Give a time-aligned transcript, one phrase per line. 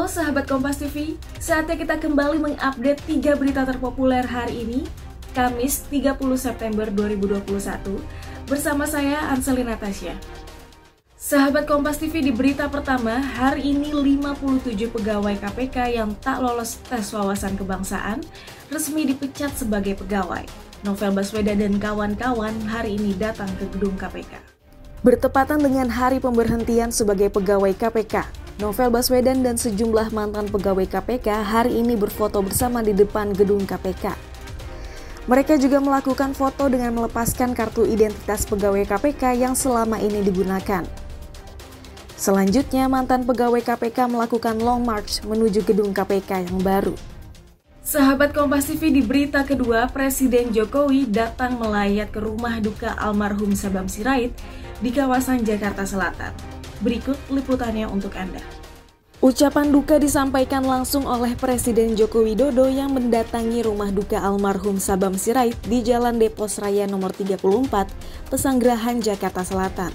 [0.00, 4.88] Halo sahabat Kompas TV, saatnya kita kembali mengupdate 3 berita terpopuler hari ini,
[5.36, 8.00] Kamis 30 September 2021,
[8.48, 10.16] bersama saya Anseli Natasha.
[11.20, 17.04] Sahabat Kompas TV di berita pertama, hari ini 57 pegawai KPK yang tak lolos tes
[17.12, 18.24] wawasan kebangsaan
[18.72, 20.48] resmi dipecat sebagai pegawai.
[20.80, 24.32] Novel Baswedan dan kawan-kawan hari ini datang ke gedung KPK.
[25.04, 31.80] Bertepatan dengan hari pemberhentian sebagai pegawai KPK, Novel Baswedan dan sejumlah mantan pegawai KPK hari
[31.80, 34.12] ini berfoto bersama di depan gedung KPK.
[35.24, 40.84] Mereka juga melakukan foto dengan melepaskan kartu identitas pegawai KPK yang selama ini digunakan.
[42.20, 46.92] Selanjutnya, mantan pegawai KPK melakukan long march menuju gedung KPK yang baru.
[47.80, 53.88] Sahabat Kompas TV di berita kedua, Presiden Jokowi datang melayat ke rumah duka almarhum Sabam
[53.88, 54.36] Sirait
[54.84, 56.59] di kawasan Jakarta Selatan.
[56.80, 58.40] Berikut liputannya untuk Anda.
[59.20, 65.52] Ucapan duka disampaikan langsung oleh Presiden Joko Widodo yang mendatangi rumah duka almarhum Sabam Sirait
[65.68, 67.36] di Jalan Depos Raya nomor 34,
[68.32, 69.92] Pesanggerahan, Jakarta Selatan.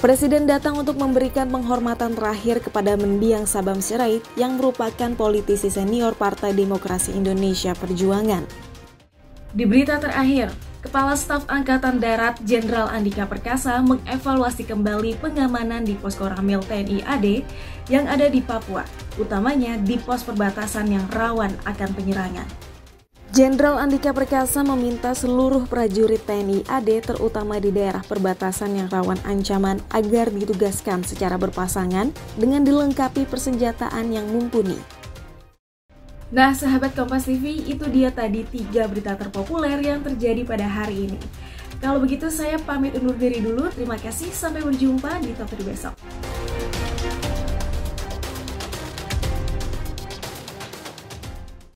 [0.00, 6.56] Presiden datang untuk memberikan penghormatan terakhir kepada mendiang Sabam Sirait yang merupakan politisi senior Partai
[6.56, 8.48] Demokrasi Indonesia Perjuangan.
[9.52, 16.28] Di berita terakhir, Kepala Staf Angkatan Darat Jenderal Andika Perkasa mengevaluasi kembali pengamanan di posko
[16.28, 17.26] Ramil TNI AD
[17.88, 18.84] yang ada di Papua,
[19.16, 22.48] utamanya di pos perbatasan yang rawan akan penyerangan.
[23.32, 29.80] Jenderal Andika Perkasa meminta seluruh prajurit TNI AD terutama di daerah perbatasan yang rawan ancaman
[29.92, 34.95] agar ditugaskan secara berpasangan dengan dilengkapi persenjataan yang mumpuni.
[36.26, 41.18] Nah, sahabat Kompas TV, itu dia tadi tiga berita terpopuler yang terjadi pada hari ini.
[41.78, 43.70] Kalau begitu, saya pamit undur diri dulu.
[43.70, 45.94] Terima kasih, sampai berjumpa di topik besok.